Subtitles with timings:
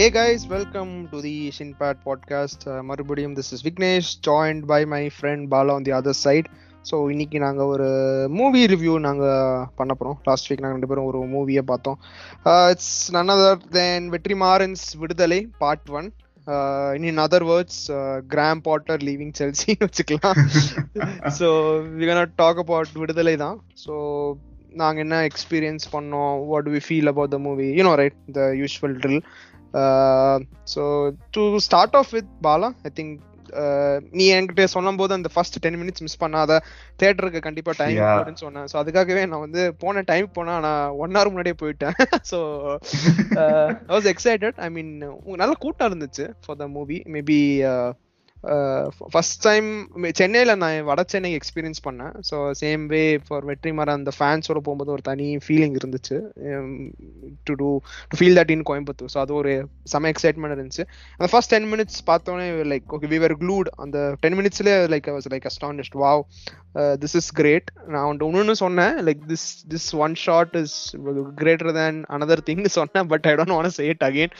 [0.00, 5.00] Hey guys welcome to the shin pad podcast மறுபடியும் this is Vignesh joined by my
[5.16, 6.48] friend Bala on the other side
[6.90, 7.88] so இன்னைக்கு நாங்கள் ஒரு
[8.38, 11.98] movie review நாங்கள் பண்ண போகிறோம் last week நாங்கள் ரெண்டு பேரும் ஒரு மூவியை பார்த்தோம்.
[12.72, 16.08] It's none other then Vetri Maaran's Viduthalai part one
[17.10, 17.82] in other words
[18.34, 20.40] Graham Potter leaving செல்சின்னு வச்சுக்கலாம்.
[21.40, 21.50] ஸோ
[21.98, 22.08] வி
[22.42, 23.58] டாக் அபவுட் விடுதலை தான்.
[23.84, 23.94] ஸோ
[24.80, 26.34] நாங்கள் என்ன எக்ஸ்பீரியன்ஸ் பண்ணோம்?
[26.50, 29.22] What we feel about the movie you know right the usual drill
[30.74, 30.84] so
[31.36, 33.16] to start off with Bala I think
[34.18, 36.58] நீ என்கிட்ட சொல்லும் போது அந்த ஃபர்ஸ்ட் டென் மினிட்ஸ் மிஸ் பண்ணாத.
[37.00, 38.12] தேட்டருக்கு கண்டிப்பா டைம் Yeah.
[38.16, 38.68] போடுன்னு சொன்னேன்.
[38.72, 41.96] ஸோ அதுக்காகவே நான் வந்து போன டைம் போனா நான் ஒன் ஹவர் முன்னாடியே போயிட்டேன்.
[42.30, 42.38] So
[43.88, 44.92] I was excited I mean
[45.42, 47.40] நல்ல கூட்டம் இருந்துச்சு for the movie maybe
[49.12, 49.66] first time
[50.18, 52.12] சென்னையில் நான் வட சென்னை எக்ஸ்பீரியன்ஸ் பண்ணேன்.
[52.28, 56.16] So same way for Vetrimaaran அந்த ஃபேன்ஸோட போகும்போது ஒரு தனி ஃபீலிங் இருந்துச்சு.
[57.48, 57.70] To do
[58.12, 59.10] to feel that in Coimbatore.
[59.14, 59.52] So அது ஒரு
[59.94, 60.86] செம எக்ஸைட்மெண்ட் இருந்துச்சு.
[61.18, 65.30] அந்த ஃபர்ஸ்ட் டென் மினிட்ஸ் பார்த்தோன்னே like okay we were glued அந்த ten மினிட்ஸ்லேயே like was
[65.34, 66.22] like astonished wow
[67.02, 68.96] this is great நான் வந்துட்டு ஒன்று சொன்னேன்.
[69.06, 70.78] Like this this one shot is
[71.42, 73.06] greater than another thing சொன்னேன்.
[73.12, 74.34] But I don't want say it again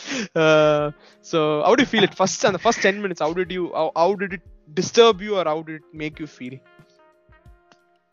[1.33, 4.33] so how to feel it first அந்த first ten minutes out you how how did
[4.33, 6.58] it disturb you or how did make you feel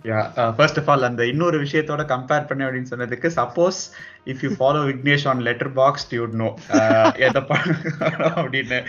[0.05, 3.79] yeah first of all அந்த இன்னொரு விஷயத்தோட compare பண்ணி அப்படின்னு சொன்னதுக்கு suppose
[4.25, 5.41] if you follow Vignesh on
[5.73, 6.49] Letterboxd you'd know
[7.17, 7.41] எதை
[8.35, 8.79] அப்படின்னு.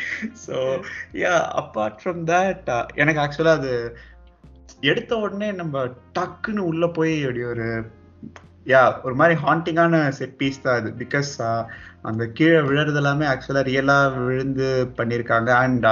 [0.47, 3.73] So yeah apart from that எனக்கு actually அது
[4.81, 7.85] எடுத்த உடனே நம்ம டக்குன்னு உள்ள போய் அப்படி ஒரு
[8.69, 11.31] யா ஒரு மாதிரி ஹாண்டிங்கான செட் பீஸ் தான் அது பிகாஸ்
[12.03, 14.67] அந்த கீழே விழுறது எல்லாமே ஆக்சுவலா ரியலா விழுந்து
[14.99, 15.87] பண்ணியிருக்காங்க அண்ட்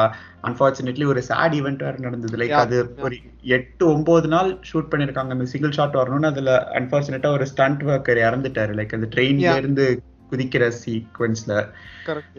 [0.48, 2.36] அன்பார்ச்சுனேட்லி ஒரு சேட் ஈவெண்ட் வேற நடந்தது.
[2.36, 2.76] லைக் அது.
[2.98, 3.16] ஒரு
[3.56, 5.30] எட்டு ஒன்பது நாள் ஷூட் பண்ணிருக்காங்க.
[5.30, 8.74] அந்த சிங்கிள் ஷாட் வரணும்னு அதுல அன்பார்ச்சுனேட்டா ஒரு ஸ்டண்ட் ஒர்க்கர் இறந்துட்டாரு.
[8.80, 9.56] லைக் அந்த ட்ரெயின்ல.
[9.56, 9.86] இருந்து
[10.32, 11.52] குதிக்கிற சீக்வன்ஸ்ல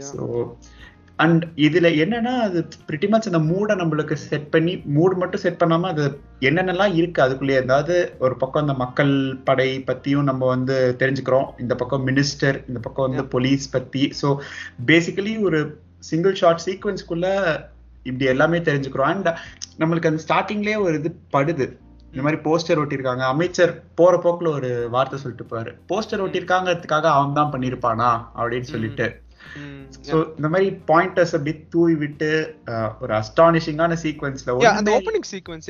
[0.07, 0.23] ஸோ
[1.19, 5.89] அண்ட் இதுல என்னன்னா அது பிரிட்டி மச் அந்த மூடை நம்மளுக்கு செட் பண்ணி மூடு மட்டும் செட் பண்ணாம
[5.93, 6.03] அது
[6.39, 11.47] என்னென்னலாம் இருக்கு அதுக்குள்ளேயே அதாவது ஒரு பக்கம் அந்த மக்கள் படை பத்தியும் நம்ம வந்து தெரிஞ்சுக்கிறோம்.
[11.59, 14.03] இந்த பக்கம் மினிஸ்டர் இந்த பக்கம் வந்து போலீஸ் பத்தி.
[14.21, 14.29] ஸோ
[14.85, 15.61] பேசிக்கலி ஒரு
[15.99, 17.27] சிங்கிள் ஷார்ட் சீக்வன்ஸ்க்குள்ள
[18.03, 19.11] இப்படி எல்லாமே தெரிஞ்சுக்கிறோம்.
[19.13, 19.29] அண்ட்
[19.81, 21.67] நம்மளுக்கு அந்த ஸ்டார்டிங்லயே ஒரு இது படுது.
[22.11, 23.23] இந்த மாதிரி போஸ்டர் ஒட்டியிருக்காங்க.
[23.33, 25.71] அமைச்சர் போற போக்குல ஒரு வார்த்தை சொல்லிட்டு போறாரு.
[25.91, 29.07] போஸ்டர் ஒட்டியிருக்காங்கிறதுக்காக அவன் தான் பண்ணிருப்பானா அப்படின்னு சொல்லிட்டு.
[30.09, 32.29] சோ இந்த மாதிரி பாயிண்டர்ஸ் அப்படி தூவி விட்டு
[33.01, 35.69] ஒரு அஸ்டானிஷிங்கான சீக்வன்ஸ்ல அந்த ஓப்பனிங் சீக்வன்ஸ்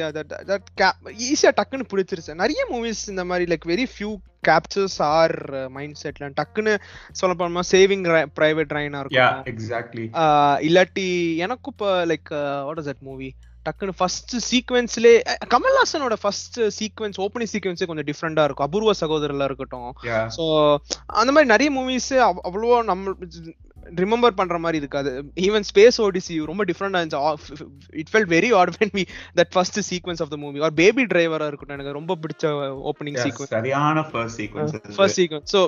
[1.32, 2.40] ஈஸியா டக்குன்னு பிடிச்சிருச்சு.
[2.44, 4.12] நிறைய மூவிஸ் இந்த மாதிரி like very few
[4.50, 5.36] captures are
[5.76, 6.74] mind செட்ல டக்குன்னு
[7.22, 8.06] சொல்ல போனோமா சேவிங்
[8.40, 10.08] பிரைவேட் ரைனா இருக்கும் எக்ஸாக்ட்லி
[10.70, 11.10] இல்லாட்டி
[11.46, 12.32] எனக்கும் இப்போ like
[12.70, 13.30] what is that movie
[13.66, 15.12] டக்குன்னு ஃபர்ஸ்ட் சீக்வன்ஸ்லே
[15.54, 18.68] கமல்ஹாசனோட ஃபர்ஸ்ட் சீக்வன்ஸ் ஓப்பனிங் சீக்வன்ஸே கொஞ்சம் டிஃப்ரெண்டா இருக்கும்.
[18.68, 19.90] அபூர்வ சகோதரர்ல இருக்கட்டும்.
[20.36, 20.44] ஸோ
[21.22, 22.14] அந்த மாதிரி நிறைய மூவிஸ்
[22.50, 23.14] அவ்வளோ நம்ம
[24.02, 25.12] ரிமெம்பர் பண்ற மாதிரி இருக்காது.
[25.48, 27.60] ஈவன் ஸ்பேஸ் ஓடிசி ரொம்ப டிஃப்ரெண்டா இருந்துச்சு.
[28.02, 29.04] It felt very odd when me
[29.40, 32.54] that first sequence of the movie or baby டிரைவரா இருக்கட்டும் எனக்கு ரொம்ப பிடிச்ச
[32.92, 35.62] ஓப்பனிங் சீக்வன்ஸ் சரியான first sequence first sequence so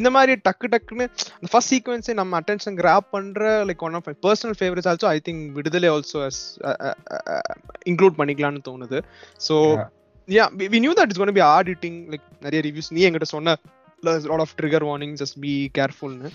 [0.00, 4.16] இந்த மாதிரி டக்கு டக்குன்னு அந்த ஃபர்ஸ்ட் சீக்வன்ஸே நம்ம அட்டென்ஷன் கிராப் பண்ற like one of my
[4.28, 6.22] personal favourites also I think Viduthalai also
[7.92, 9.00] include பண்ணிக்கலாம்னு தோணுது.
[9.48, 9.54] So
[10.28, 13.54] yeah we knew that it's gonna be hard hitting like நிறைய ரிவ்யூஸ் நீ என்கிட்ட சொன்ன
[14.04, 16.30] lot of trigger warning just be கேர்ஃபுல்னு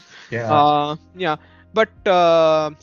[1.26, 1.34] yeah
[1.74, 2.08] but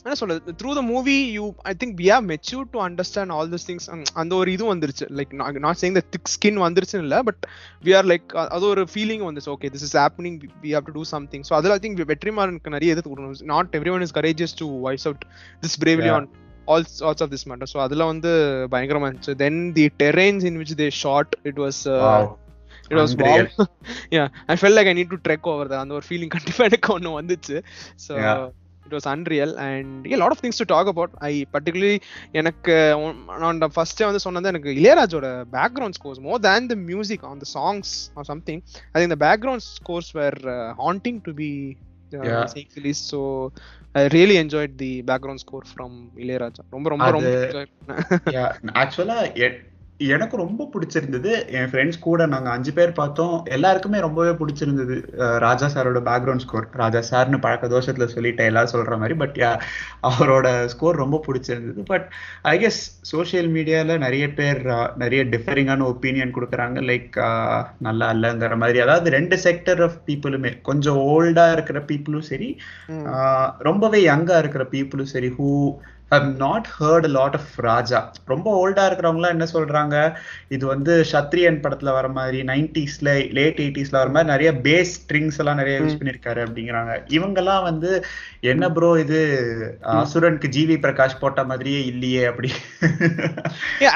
[0.03, 0.53] என்ன சொல்றது?
[0.59, 3.85] Through the movie you I think we have mature to understand all this things
[4.21, 5.05] அந்த ஒரு இது வந்துருச்சு.
[5.19, 5.33] Like
[5.65, 7.43] not saying the thick skin வந்துருச்சுன்னு இல்லை பட்
[7.87, 9.51] வி ஆர் லைக் அது ஒரு ஃபீலிங் வந்துச்சு.
[9.55, 12.95] Okay this is happening we have to do something so அதில் ஐ திங்க் வெற்றிமாறனுக்கு நிறைய
[12.95, 13.47] எது கொடுக்கணும்.
[13.53, 15.23] Not everyone is courageous to voice out
[15.65, 16.09] this bravely.
[16.17, 16.27] On
[16.73, 18.31] all sorts of this matter so அதில் வந்து
[18.75, 19.35] பயங்கரமா இருந்துச்சு.
[19.45, 21.81] Then the terrains in which they shot it was
[22.91, 23.47] it was Unreal.
[24.11, 27.19] Yeah I felt like I need to trek over அந்த ஒரு feeling கண்டிப்பா எனக்கு ஒன்று
[27.19, 27.57] வந்துச்சு.
[28.05, 28.13] So.
[28.85, 31.97] It was unreal and a lot of things to talk about I particularly
[32.33, 32.75] எனக்கு
[33.43, 37.91] நான் ஃபர்ஸ்டே வந்து சொன்னது எனக்கு இளையராஜோட background scores more than the music on the songs
[38.15, 38.61] or something
[38.93, 40.39] I think the background scores were
[40.81, 41.51] haunting to be
[42.13, 42.45] Yeah.
[43.03, 43.17] So
[43.95, 47.43] I really enjoyed the background score from Ilaiyaraaja ரொம்ப ரொம்ப ரொம்ப அது-
[48.21, 48.47] என்ஜாய்
[48.81, 49.17] ஆக்சுவலா
[50.15, 51.31] எனக்கு ரொம்ப பிடிச்சிருந்தது.
[51.57, 53.33] என் friends கூட நாங்க அஞ்சு பேர் பார்த்தோம்.
[53.55, 54.95] எல்லாருக்குமே ரொம்பவே பிடிச்சிருந்தது.
[55.45, 59.17] ராஜா சாரோட பேக்ரவுண்ட் ஸ்கோர் ராஜா சார்னு பழக்க தோஷத்துல சொல்லிட்டேன் எல்லாரும் சொல்ற மாதிரி.
[59.23, 59.39] பட்
[60.09, 61.83] அவரோட ஸ்கோர் ரொம்ப பிடிச்சிருந்தது.
[61.91, 62.07] பட்
[62.53, 62.79] ஐ கெஸ்
[63.11, 64.61] சோஷியல் மீடியால நிறைய பேர்
[65.03, 66.77] நிறைய டிஃபரிங்கான ஒப்பீனியன் கொடுக்குறாங்க.
[66.91, 67.19] லைக்
[67.89, 68.79] நல்லா இல்லைங்கிற மாதிரி.
[68.85, 72.51] அதாவது ரெண்டு செக்டர் ஆஃப் பீப்புளுமே கொஞ்சம் ஓல்டா இருக்கிற பீப்புளும் சரி
[73.69, 75.49] ரொம்பவே யங்கா இருக்கிற பீப்புளும் சரி who
[76.11, 77.99] Not heard a lot of Raja
[78.31, 79.95] ரொம்ப ஓல்டா இருக்கிறவங்களாம் என்ன சொல்றாங்க?
[80.55, 85.59] இது வந்து சத்ரியன் படத்துல வர மாதிரி நைன்டிஸ்ல லேட் எயிட்டிஸ்ல வர மாதிரி நிறைய பேஸ் ஸ்ட்ரிங்ஸ் எல்லாம்
[85.61, 86.93] நிறைய யூஸ் பண்ணிருக்காரு அப்படிங்கிறாங்க.
[87.17, 87.91] இவங்கெல்லாம் வந்து
[88.53, 89.19] என்ன ப்ரோ இது?
[89.99, 92.51] அசுரனுக்கு ஜிவி பிரகாஷ் போட்ட மாதிரியே இல்லையே அப்படி.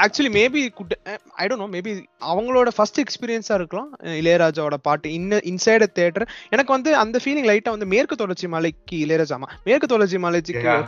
[0.04, 0.94] Actually maybe could
[1.42, 1.94] I don't know maybe
[2.32, 3.90] அவங்களோட ஃபர்ஸ்ட் எக்ஸ்பீரியன்ஸா இருக்கலாம்
[4.20, 5.06] இளையராஜாவோட பாட்டு.
[5.18, 10.18] இன்ன இன்சைடு தேட்டர் எனக்கு வந்து அந்த ஃபீலிங் லைட்டா வந்து மேற்கு தொடர்ச்சி மலைக்கு இளையராஜாமா மேற்கு தொடர்ச்சி
[10.28, 10.42] மலைக்கு.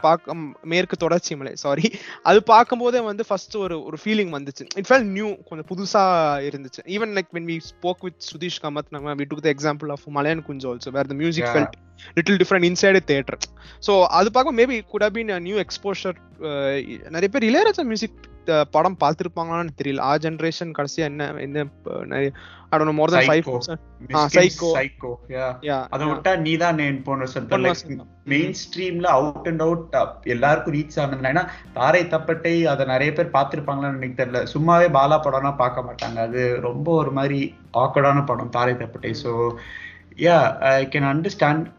[0.08, 0.40] பார்க்க
[0.74, 1.84] மேற்கு தொடர்ச்சி மலை சாரி
[2.28, 4.64] அது பார்க்கும்போதே வந்து ஃபர்ஸ்ட் ஒரு ஒரு ஃபீலிங் வந்துச்சு.
[4.74, 6.04] இட் ஃபெல் நியூ கொஞ்சம் புதுசா
[6.48, 6.82] இருந்துச்சு.
[6.88, 10.42] Even like when we spoke with Sudheesh Kamath நம்ம we took the example of Malayan
[10.42, 11.50] Kunju also where the music.
[11.52, 11.76] Felt
[12.18, 13.40] little different inside theatre
[13.88, 16.18] so அது பார்க்க maybe could been new exposure
[17.16, 18.18] நிறைய பேர் Ilaiyaraaja music
[18.74, 20.02] படம் பார்த்திருப்பாங்களான்னு தெரியல.
[20.08, 21.64] ஆ generation கடைசியா என்ன என்ன
[22.12, 22.28] நிறைய
[22.98, 23.30] மோர் தென்.
[24.34, 28.10] சைக்கோ யா அதை விட்டா நீதான் நேன் போன சொல்லிட்டு பொன்ன லைக் வசந்தம்.
[28.32, 29.96] மெயின் ஸ்ட்ரீம்ல அவுட் அண்ட் அவுட்
[30.34, 31.44] எல்லாருக்கும் ரீச் ஆனதுல ஏன்னா
[31.78, 34.42] தாரை தப்பட்டை அதை நிறைய பேர் பார்த்திருப்பாங்களான்னு எனக்கு தெரியல.
[34.54, 36.18] சும்மாவே பாலா படம்னா பார்க்க மாட்டாங்க.
[36.28, 37.40] அது ரொம்ப ஒரு மாதிரி
[37.84, 39.12] ஆக்கடான படம் Tharai Thappattai.
[39.24, 39.32] So
[40.16, 41.74] yeah I can understand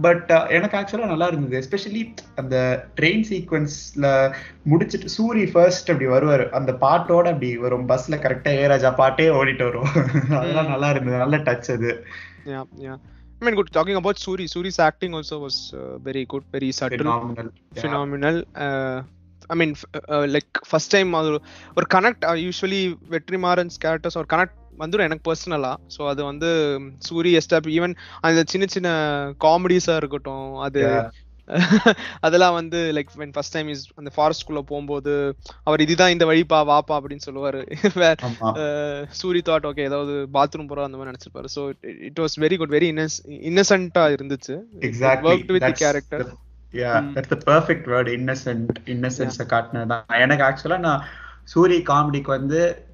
[0.00, 1.54] but எனக்கு ஆக்சுவலா நல்லா இருந்தது.
[1.60, 6.48] எஸ்பெஷலி அந்த ட்ரெயின் சீக்வன்ஸ்ல முடிச்சிட்டு சூரி ஃபர்ஸ்ட் அப்படி வருவாரு.
[6.50, 7.88] அந்த பாட்டோட அப்படி வரும்.
[7.88, 9.88] பஸ்ல கரெக்டா ஏராஜா பாட்டே ஓடிட்டு வரும்.
[10.40, 11.16] அதெல்லாம் நல்லா இருந்தது.
[11.16, 12.04] நல்ல டச் அது.
[12.46, 12.98] Yeah yeah.
[13.40, 13.76] I mean, good.
[13.76, 17.50] Talking about Suri, Suri's acting also was uh, very good, very subtle, phenomenal.
[17.74, 17.80] Yeah.
[17.80, 18.36] phenomenal.
[18.54, 19.02] Uh,
[19.48, 21.40] F- uh, like first time அது ஒரு-
[21.94, 26.48] கனெக்ட் யூஸ்வலி வெற்றிமாறன்ஸ் கேரக்டர்ஸ் ஒரு கனெக்ட் வந்துடும் எனக்கு பர்சனலா so அது வந்து
[27.10, 28.88] Suri எஸ்டாப் even அந்த சின்ன சின்ன
[29.40, 30.82] காமெடிஸா இருக்கட்டும் அது.
[32.20, 36.58] அதெல்லாம் வந்து like when first time is அந்த ஃபாரஸ்ட் குள்ள போகும்போது அவர் இதுதான் இந்த வழிப்பா
[36.64, 37.60] வாப்பா அப்படின்னு சொல்லுவாரு.
[39.22, 41.62] சூரி தாட் ஓகே ஏதாவது பாத்ரூம் போறோம் அந்த மாதிரி நினைச்சிருப்பாரு so
[42.00, 42.88] it was very good very
[43.44, 45.28] இன்னசென்ட்டா இருந்துச்சு Exactly.
[45.28, 46.26] Work with character
[46.80, 48.66] the perfect word, innocent.
[48.84, 50.20] Innocence அ காட்டுனதுதான்.
[50.20, 51.04] எனக்கு ஆக்சுவலா நான்
[51.54, 52.84] சூரி காமெடிக்கு வந்து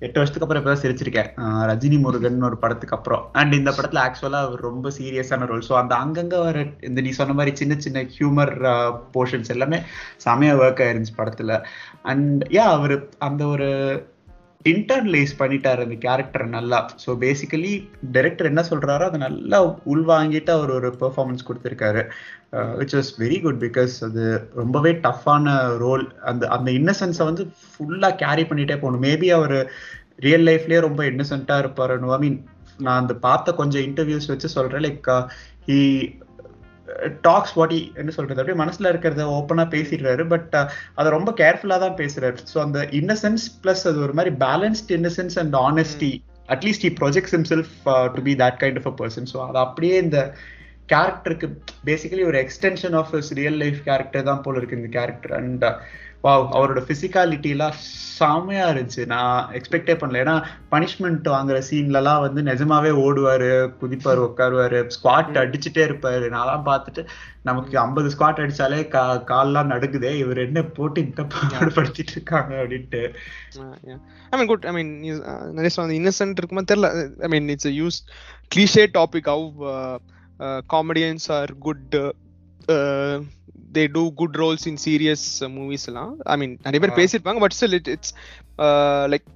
[0.00, 1.30] எட்டு வருஷத்துக்கு அப்புறம் இப்ப சிரிச்சிருக்கேன்.
[1.42, 3.28] ரஜினி முருகன் ஒரு படத்துக்கு அப்புறம்.
[3.32, 7.32] அண்ட் இந்த படத்துல ஆக்சுவலா அவர் ரொம்ப சீரியஸான ரோல் ஸோ அந்த அங்கங்க வர இந்த நீ சொன்ன
[7.32, 8.52] மாதிரி சின்ன சின்ன ஹியூமர்
[9.14, 9.76] போர்ஷன்ஸ் எல்லாமே
[10.24, 11.64] செமையா ஒர்க் ஆயிருந்துச்சு படத்துல.
[12.02, 13.66] அண்ட் யா அவர் அந்த ஒரு
[14.66, 16.78] இன்டர்லேஸ் பண்ணிட்டாரு அந்த கேரக்டர் நல்லா.
[17.04, 17.72] ஸோ பேசிக்கலி
[18.14, 19.58] டைரக்டர் என்ன சொல்றாரோ அதை நல்லா
[19.92, 22.02] உள்வாங்கிட்டு அவர் ஒரு பெர்ஃபார்மன்ஸ் கொடுத்துருக்காரு.
[22.80, 24.24] Which was very good because அது
[24.54, 29.04] ரொம்பவே டஃப்பான ரோல் அந்த அந்த இன்னசென்ஸை வந்து ஃபுல்லாக கேரி பண்ணிட்டே போகணும்.
[29.08, 29.56] மேபி அவர்
[30.26, 32.14] ரியல் லைஃப்லேயே ரொம்ப இன்னசென்ட்டாக இருப்பாருன்னு.
[32.18, 32.38] ஐ மீன்
[32.86, 35.10] நான் அந்த பார்த்த கொஞ்சம் இன்டர்வியூஸ் வச்சு சொல்கிறேன் லைக்
[35.68, 36.27] ஹி uh,
[37.20, 38.40] டாக்ஸ் வாட்டி என்ன சொல்றது.
[38.40, 40.26] அப்படியே மனசுல இருக்கிறத ஓப்பனா பேசிடுறாரு.
[40.26, 40.54] பட்
[40.94, 42.38] அதை ரொம்ப கேர்ஃபுல்லா தான் பேசுறாரு.
[42.52, 46.12] ஸோ அந்த இன்னசென்ஸ் பிளஸ் அது ஒரு மாதிரி balanced innocence and honesty
[46.48, 47.72] at least he projects himself
[48.14, 50.20] to be that kind of a person so அது அப்படியே இந்த
[50.88, 51.46] கேரக்டருக்கு
[51.84, 55.64] பேசிக்கலி ஒரு extension of real life character தான் போல இருக்கு இந்த கேரக்டர் அண்ட்
[56.24, 57.76] வாவ் அவரோட பிசிக்காலிட்டிலாம்
[58.18, 59.02] செமையா இருந்துச்சு.
[59.12, 60.22] நான் எக்ஸ்பெக்டே பண்ணல.
[60.24, 60.36] ஏன்னா
[60.72, 63.50] பனிஷ்மெண்ட் வாங்குற சீன்லலாம் வந்து நிஜமாவே ஓடுவாரு
[63.80, 66.26] குதிப்பாரு உட்காருவாரு ஸ்குவாட் அடிச்சுட்டே இருப்பாரு.
[66.34, 67.04] நான்லாம் பார்த்துட்டு
[67.48, 73.02] நமக்கு ஐம்பது ஸ்குவாட் அடிச்சாலே கா கால்லாம் நடுக்குதே இவர் என்ன போட்டு இந்த பாடுபடுத்திட்டு இருக்காங்க அப்படின்ட்டு.
[74.30, 74.92] ஐ மீன் குட் ஐ மீன்
[75.56, 76.90] நிறைய சொன்ன இன்னசென்ட் இருக்குமா தெரியல.
[77.26, 78.00] I mean it's use
[78.54, 79.48] cliche topic how
[80.74, 81.96] comedians are good
[83.70, 85.26] they do good roles in serious
[85.56, 86.14] movies எல்லாம்.
[86.26, 86.98] ஐ மீன் நிறைய பேர்.
[86.98, 88.14] பேசியிருப்பாங்க but still it it's
[89.08, 89.28] like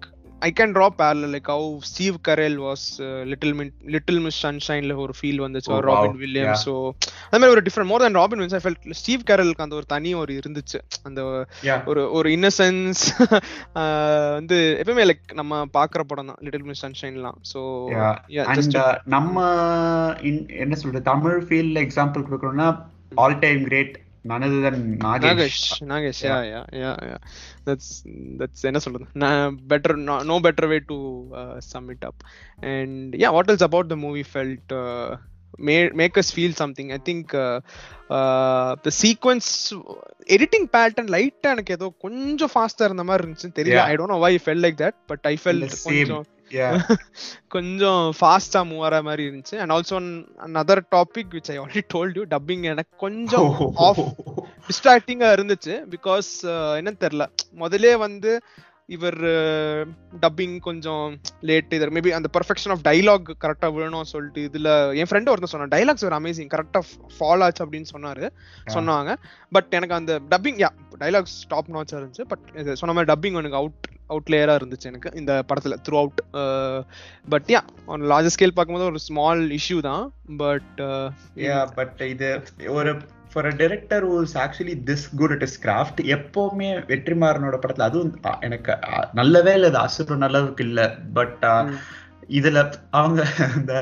[0.42, 2.84] I can draw parallel like how Steve Carell was
[3.30, 6.16] little மின் little miss சன்ஷைன்ல ஒரு feel வந்துச்சு Oh, robin.
[6.22, 6.64] Williams Yeah.
[6.64, 6.72] ஸோ
[7.26, 10.10] அது மாதிரி ஒரு different more than Robin Williams I felt Steve கரெலுக்கு அந்த ஒரு தனி
[10.22, 10.78] ஒரு இருந்துச்சு.
[11.06, 11.20] அந்த
[11.86, 13.02] ஒரு ஒரு இன்னசென்ஸ்
[14.38, 17.60] வந்து எப்பவுமே லைக் நம்ம பாக்குற படம் தான் லிட்டில் மிஸ் சன்ஷைன்லாம் ஸோ
[19.08, 19.36] நம்ம
[20.62, 22.68] என்ன சொல்றது தமிழ் ஃபீல்ட்ல எக்ஸாம்பிள் கொடுக்கணும்னா
[23.18, 23.94] all time great
[24.25, 27.17] none than Nagesh Nagesh Nagesh yeah yeah yeah yeah
[27.67, 27.91] that's
[28.39, 29.95] that's என்ன சொல்றது நான் better
[30.31, 30.97] no better way to
[31.71, 32.23] sum it up
[32.73, 33.97] and yeah what else about the
[35.58, 37.32] felt make us feel something I think
[38.82, 39.50] the sequence
[40.26, 43.82] editing pattern லைட்டா எனக்கு ஏதோ கொஞ்சம் ஃபாஸ்டா இருந்த மாதிரி இருந்துச்சுன்னு தெரியல.
[43.84, 45.82] I don't know why felt like that but I felt The.
[45.84, 46.72] கொஞ்சம் Yeah.
[47.48, 49.96] கொஞ்சம் ஃபாஸ்டா மூவ் ஆற மாதிரி இருந்துச்சு and also
[50.38, 53.48] another topic which I already told you dubbing எனக்கு கொஞ்சம்
[53.86, 54.02] ஆஃப்
[54.68, 56.28] டிஸ்ட்ராக்டிங்கா இருந்துச்சு பிகாஸ்
[56.76, 57.26] என்ன தெரியல
[57.58, 58.42] முதல்லே வந்து
[58.96, 59.18] இவர்
[60.22, 61.04] டப்பிங் கொஞ்சம்
[61.48, 64.68] லேட் இது மேபி அந்த பர்ஃபெக்ஷன் ஆஃப் டைலாக் கரெக்டா விழணும் சொல்லிட்டு இதுல
[65.00, 66.80] என் ஃப்ரெண்ட் ஒருத்தன் சொன்னான் டைலாக்ஸ் ஒரு அமேசிங் கரெக்டா
[67.16, 68.26] ஃபால் ஆச்சு அப்படின்னு சொன்னாரு
[68.76, 69.14] சொன்னாங்க.
[69.56, 70.70] பட் எனக்கு அந்த டப்பிங் யா
[71.02, 72.26] டைலாக்ஸ் டாப் நாச்சா இருந்துச்சு.
[72.32, 72.46] பட்
[72.82, 76.20] சொன்ன மாதிரி டப்பிங் எனக்கு அவுட் அவுட்லேயரா இருந்துச்சு எனக்கு இந்த படத்துல throughout
[77.34, 80.04] but yeah on large scale பார்க்கும்போது ஒரு ஸ்மால் இஷ்யூ தான்.
[80.42, 80.80] பட்
[81.78, 82.30] but இது
[82.78, 82.92] ஒரு
[83.32, 88.74] for a director whose actually this good it is craft எப்பவுமே வெற்றிமாறனோட படத்துல அதுவும் எனக்கு
[89.14, 90.80] நல்லவே இல்லை அது அசுரம் அளவுக்கு இல்ல.
[91.12, 91.44] பட்
[92.30, 92.58] இதுல
[92.90, 93.20] அவங்க
[93.56, 93.72] இந்த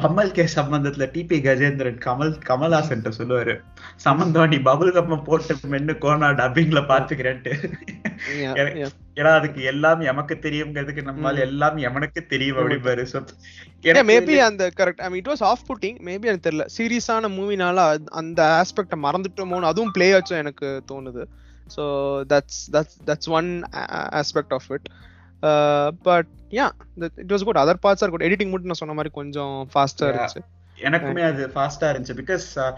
[0.00, 3.54] பம்மல் கே சம்பந்தத்துல டிபி கஜேந்திரன் கமல் கமல்ஹாசன் சொல்லுவாரு.
[4.06, 7.54] சம்பந்தம் நீ பபுள் கம்ம போட்டு மென்னு கோனா டப்பிங்ல பாத்துக்கிறேன்ட்டு.
[9.20, 13.04] ஏன்னா அதுக்கு எல்லாம் எமக்கு தெரியுங்கிறதுக்கு நம்மால எல்லாம் எமனுக்கு தெரியும் அப்படிம்பாரு.
[13.88, 16.66] எனக்கு மேபி அந்த correct I it was off putting maybe எனக்கு தெரியல.
[16.76, 17.88] சீரியஸான மூவினால
[18.22, 21.24] அந்த ஆஸ்பெக்ட மறந்துட்டோமோன்னு அதுவும் பிளே ஆச்சும் எனக்கு தோணுது.
[21.76, 21.84] So
[22.32, 23.50] that's that's that's one
[24.20, 24.88] aspect of it
[26.02, 26.68] but yeah
[27.14, 30.02] it was good other parts are good editing மட்டும் நான் சொன்ன மாதிரி கொஞ்சம் ஃபாஸ்டா.
[30.02, 30.42] இருந்துச்சு.
[30.82, 32.16] எனக்குமே அது ஃபாஸ்டா இருந்துச்சு.
[32.22, 32.72] Because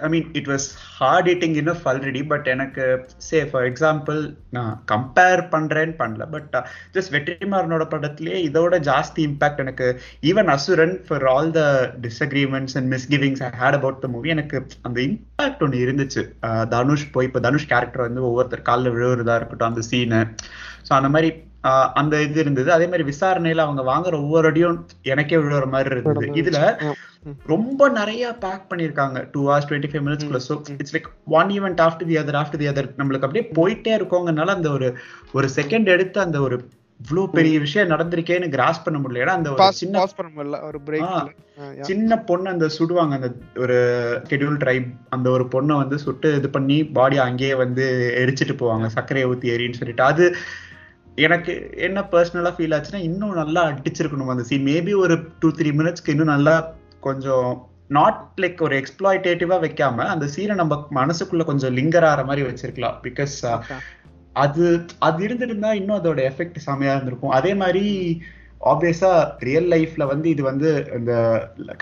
[0.00, 0.66] I mean it was
[0.98, 2.84] hard hitting enough already but எனக்கு
[3.16, 6.30] சே ஃபார் எக்ஸாம்பிள் நான் கம்பேர் பண்றேன்னு பண்ணல.
[6.30, 11.60] பட் ஜஸ்ட் வெற்றிமாறனோட படத்திலேயே இதோட ஜாஸ்தி இம்பாக்ட் எனக்கு even Asuran for all the
[12.00, 16.22] disagreements and misgivings I had about the movie எனக்கு அந்த இம்பாக்ட் ஒன்று இருந்துச்சு.
[16.42, 20.22] அஹ் தனுஷ் போய் இப்போ தனுஷ் கேரக்டர் வந்து ஒவ்வொருத்தர் காலில் விழுவுறதா இருக்கட்டும் அந்த சீனு
[20.88, 21.30] ஸோ அந்த மாதிரி
[21.94, 22.68] அந்த இது இருந்தது.
[22.72, 24.78] அதே மாதிரி விசாரணையில அவங்க வாங்குற ஒவ்வொரு அடியும்
[25.12, 26.30] எனக்கே விழுற மாதிரி இருந்தது.
[26.42, 26.60] இதுல
[27.52, 31.08] ரொம்ப நிறைய பேக் பண்ணிருக்காங்க two hours twenty five மினிட்ஸ்க்குள்ள so it's like
[31.38, 34.88] one event after the other after the other நம்மளுக்கு அப்படியே போயிட்டே இருக்கோங்கனால அந்த ஒரு
[35.32, 36.58] ஒரு செகண்ட் எடுத்து அந்த ஒரு
[37.00, 39.22] இவ்ளோ பெரிய விஷயம் நடந்திருக்கேன்னு கிராஸ் பண்ண முடியல.
[39.24, 40.58] ஏன்னா அந்த சின்ன பண்ண முடியல.
[40.68, 41.32] ஒரு பிரேக்.
[41.82, 43.14] சின்ன பொண்ணு அந்த சுடுவாங்க.
[43.18, 43.76] அந்த ஒரு
[44.30, 47.84] ஷெட்யூல் ட்ரைப் அந்த ஒரு பொண்ணை வந்து சுட்டு இது பண்ணி பாடி அங்கேயே வந்து
[48.22, 48.88] எரிச்சிட்டு போவாங்க.
[48.88, 50.04] சர்க்கரையை ஊத்தி எரின்னு சொல்லிட்டு.
[50.04, 50.26] அது
[51.24, 51.52] எனக்கு
[51.86, 56.34] என்ன பர்சனலா ஃபீல் ஆச்சுன்னா இன்னும் நல்லா அடிச்சிருக்கணும் அந்த சீன் மேபி ஒரு டூ த்ரீ மினிட்ஸ்க்கு இன்னும்
[56.34, 56.54] நல்லா
[57.06, 57.48] கொஞ்சம்
[57.96, 62.96] நாட் லைக் ஒரு எக்ஸ்ப்ளாய்டேட்டிவா வைக்காம அந்த சீனை நம்ம மனசுக்குள்ள கொஞ்சம் லிங்கர் ஆற மாதிரி வச்சிருக்கலாம்.
[63.06, 63.36] பிகாஸ்
[64.44, 64.64] அது
[65.08, 67.36] அது இருந்திருந்தா இன்னும் அதோட எஃபெக்ட் செமையா இருந்திருக்கும்.
[67.38, 67.84] அதே மாதிரி
[68.70, 69.12] ஆப்வியஸா
[69.48, 70.68] ரியல் லைஃப்ல வந்து இது வந்து
[70.98, 71.12] இந்த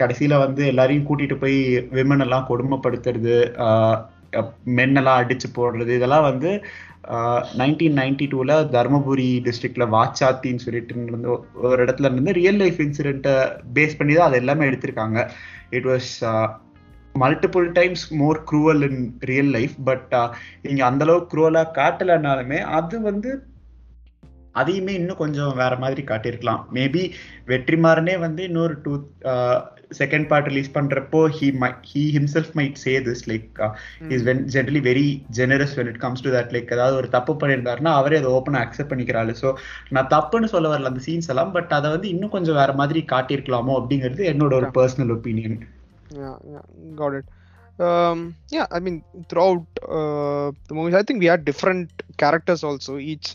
[0.00, 1.58] கடைசியில வந்து எல்லாரையும் கூட்டிட்டு போய்
[1.98, 3.36] விமன் எல்லாம் கொடுமைப்படுத்துறது
[4.78, 6.50] மென் எல்லாம் அடிச்சு போடுறது இதெல்லாம் வந்து
[7.58, 11.30] நைன்டீன் நைன்டி டூவில் தர்மபுரி டிஸ்ட்ரிக்டில் வாச்சாத்தின்னு சொல்லிட்டு இருந்து
[11.62, 13.34] ஒரு இடத்துல இருந்து ரியல் லைஃப் இன்சிடென்ட்டை
[13.74, 15.30] பேஸ் பண்ணி தான் அது எல்லாமே எடுத்திருக்காங்க.
[15.70, 16.12] It was
[17.18, 20.14] multiple times more cruel in real life but
[20.62, 23.30] நீங்கள் அந்தளவுக்கு க்ரூவலாக காட்டலைனாலுமே அது வந்து
[24.60, 26.62] அதையுமே இன்னும் கொஞ்சம் வேற மாதிரி காட்டியிருக்கலாம்.
[26.76, 27.02] மேபி
[27.52, 28.92] வெற்றிமாறனே வந்து இன்னொரு டூ
[30.00, 33.60] செகண்ட் பார்ட் ரிலீஸ் பண்றப்போ he my he himself might say this like
[34.14, 35.06] is when generally very
[35.38, 38.92] generous when it comes to that like ஏதாவது ஒரு தப்பு பண்ணியிருந்தாருன்னா அவரே அதை ஓப்பன் அக்செப்ட்
[38.92, 39.34] பண்ணிக்கிறாரு.
[39.42, 39.50] ஸோ
[39.96, 43.76] நான் தப்புன்னு சொல்ல வரல அந்த சீன்ஸ் எல்லாம் பட் அதை வந்து இன்னும் கொஞ்சம் வேற மாதிரி காட்டியிருக்கலாமோ
[43.80, 45.58] அப்படிங்கிறது என்னோட ஒரு personal opinion
[47.78, 48.96] um yeah i mean
[49.28, 53.30] throughout uh, the movies i think we had different characters also each.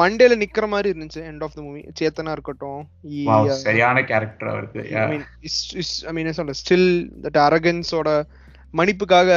[0.00, 2.82] மண்டேல நிக்கிற மாதிரி இருந்துச்சு எண்ட் ஆஃப் த மூவி சேத்தனா இருக்கட்டும்
[3.64, 5.24] சரியான கேரக்டர் அவருக்கு ஐ மீன்
[6.08, 6.88] ஐ மீன் சொல்ல ஸ்டில்
[7.24, 8.10] தட் அரகன்ஸோட
[8.74, 9.30] மன்னிப்புக்காக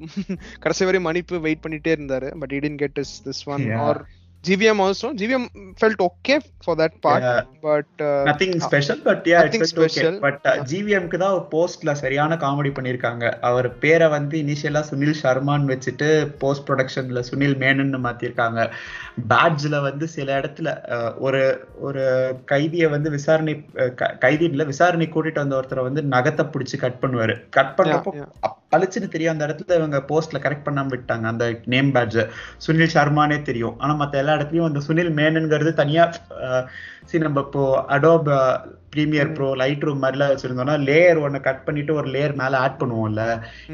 [0.64, 4.00] கடைசி வரை மன்னிப்பு வெயிட் பண்ணிட்டே இருந்தாரு but I didn't get is this one or
[4.44, 5.12] GVM also.
[5.12, 5.42] GVM
[5.76, 7.40] felt okay for that part, Yeah.
[7.62, 10.14] but uh, nothing special but yeah nothing it's okay special.
[10.20, 16.66] But ஜிவிஎம்க்கு தான் போஸ்ட்ல சரியான comedy பண்ணிருக்காங்க அவர் பேரை வந்து இனிஷியலா சுனில் சர்மான்னு வச்சுட்டு போஸ்ட்
[16.68, 18.64] ப்ரொடக்ஷன்ல சுனில் மேனன்னு மாத்திருக்காங்க
[19.28, 20.68] பேட்ஜ்ல வந்து சில இடத்துல
[21.18, 21.42] ஒரு
[21.80, 22.04] ஒரு
[22.44, 23.56] கைதியை வந்து விசாரணை
[24.18, 27.74] கைதி இல்ல விசாரணை கூட்டிட்டு வந்த ஒருத்தரை வந்து நகத்தை பிடிச்சு கட் பண்ணுவாரு கட்.
[28.42, 32.18] அப்- பளிச்சுன்னு தெரியும் அந்த இடத்துல இவங்க போஸ்ட்ல கரெக்ட் பண்ணாம விட்டாங்க அந்த நேம் பேட்ஜ்
[32.58, 33.76] சுனில் சர்மானே தெரியும்.
[33.78, 36.04] ஆனா மத்த எல்லா இடத்துலயும் அந்த சுனில் மேனன்ங்கிறது தனியா
[36.44, 36.64] அஹ்,
[37.10, 38.28] சரி நம்ம இப்போ Adobe
[38.92, 43.24] Premiere Pro Lightroom மாதிரிலாம் வச்சிருந்தோம்னா லேயர் ஒன்னு கட் பண்ணிட்டு ஒரு லேயர் மேல ஆட் பண்ணுவோம்ல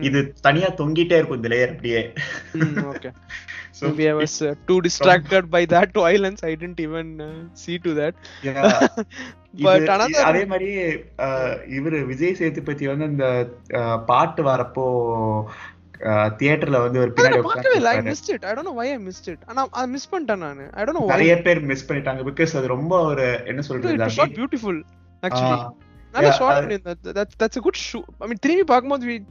[0.02, 2.02] இது தனியா தொங்கிட்டே இருக்கும் இந்த லேயர் அப்படியே.
[3.73, 6.43] So, I was uh, too distracted by that violence.
[6.43, 8.14] I didn't even uh, see to that.
[8.43, 8.69] yeah.
[9.88, 10.71] Another- அதே மாதிரி
[11.19, 13.26] அஹ், இவரு விஜய் சேதுபதி வந்து இந்த
[13.78, 14.87] அஹ், பாட்டு வரப்போ
[16.00, 17.93] தியேட்டர்ல வந்து ஒரு ஆனா, பின்னாடி பார்க்கவே இல்லை.
[17.93, 19.38] Why I missed it.
[19.47, 20.71] ஆனா அதை மிஸ் பண்ணிட்டேன் நானு.
[21.07, 22.23] நிறைய பேர் மிஸ் பண்ணிட்டாங்க.
[22.25, 24.83] பிகாஸ் அது ரொம்ப ஒரு என்ன சொல்றது அப்படி-
[26.12, 26.71] நல்ல shot
[27.05, 29.25] that's that's good shoot I mean திரும்பி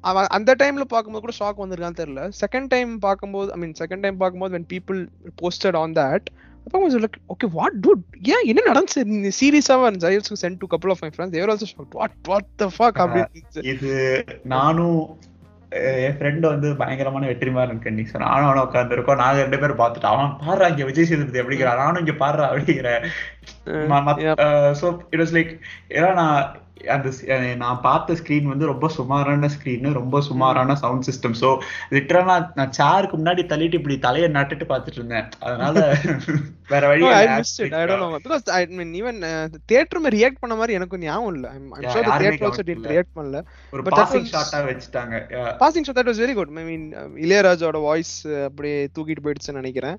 [0.00, 2.32] அவன் அந்த டைம்ல பார்க்கும்போது கூட ஷாக் வந்திருக்கான்னு தெரியல.
[2.40, 5.06] செகண்ட் டைம் பார்க்கும்போது ஐ மீன் செகண்ட் டைம் பார்க்கும்போது when people
[5.42, 6.20] posted on that
[6.64, 9.30] அப்போ கொஞ்சம் லைக் ஓகே வாட் டூட் ஏன் என்ன நடந்துச்சு?
[9.40, 12.56] சீரியஸாவா இருந்துச்சு I also sent to couple of my friends they were also shock what what
[12.56, 13.64] the fuck இருந்துச்சு.
[13.64, 15.18] இது நானும்
[15.72, 20.14] என் ஃப்ரெண்ட் வந்து பயங்கரமான வெற்றிமாறன் கண்ணி சார் நானும் அவனும் உட்காந்துருக்கோம் நாங்க ரெண்டு பேரும் பார்த்துட்டோம்.
[20.14, 21.76] அவன் பாடுறா இங்கே விஜய் சேதுபதி அப்படிங்கிறான்.
[21.76, 22.90] நானும் இங்க பாடுறா அப்படிங்கிற
[24.80, 25.52] ஸோ இட் வாஸ் லைக்
[25.90, 26.42] ஏன்னா நான்
[26.94, 27.08] அந்த
[27.56, 31.48] நான் பார்த்த ஸ்க்ரீன் வந்து ரொம்ப சுமாரான ஸ்க்ரீன் ரொம்ப சுமாரான சவுண்ட் சிஸ்டம் ஸோ
[31.94, 35.28] லிட்டரலா நான் சேருக்கு முன்னாடி தள்ளிட்டு இப்படி தலையை நட்டுட்டு பார்த்துட்டு இருந்தேன்.
[35.40, 35.74] அதனால
[36.72, 39.18] வேற வழி I missed it I don't know because I mean even
[39.70, 41.48] theatre may react பண்ண மாதிரி எனக்கு ஞாபகம் இல்ல.
[41.48, 43.40] I am sure theatre also did react பண்ணல.
[43.72, 45.14] ஒரு பாசிங் ஷாட்டா வெச்சிட்டாங்க.
[45.64, 46.86] Passing shot that was very good I mean
[47.26, 48.14] இளையராஜாவோட வாய்ஸ்
[48.48, 49.98] அப்படியே தூக்கிட்டு போயிடுச்சுன்னு நினைக்கிறேன்.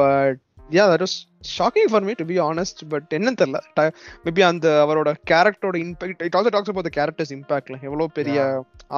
[0.00, 1.16] But yeah that was
[1.50, 3.58] shocking for me to be honest but என்னன்னு தெரியல.
[4.24, 8.38] மேபி அந்த அவரோட கேரக்டரோட impact it also talks about characters இம்பாக்ட்ல எவ்வளவு பெரிய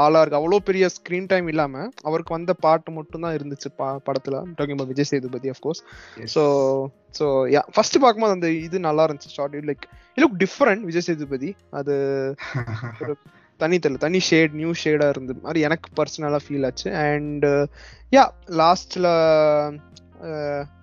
[0.05, 3.71] ஆளா இருக்கு அவ்வளவு பெரிய ஸ்கிரீன் டைம் இல்லாம அவருக்கு வந்த பாட்டு மட்டும் தான் இருந்துச்சு
[4.09, 4.37] படத்துல.
[4.59, 5.83] Talking about Vijay Sethupathi of course
[6.35, 6.45] so
[7.19, 9.87] so yeah first பார்க்கும்போது அந்த இது நல்லா இருந்துச்சு shot like
[10.19, 11.51] look different Vijay Sethupathi.
[11.81, 11.95] அது
[13.61, 16.89] தனி தெரியல தனி ஷேட் நியூ ஷேடா இருந்த மாதிரி எனக்கு பர்சனலா ஃபீல் ஆச்சு.
[17.07, 17.45] அண்ட்
[18.17, 18.23] யா
[18.61, 19.09] லாஸ்ட்ல